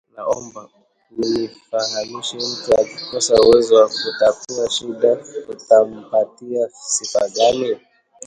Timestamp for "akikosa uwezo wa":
2.81-3.87